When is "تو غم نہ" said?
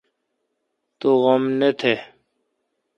0.99-1.69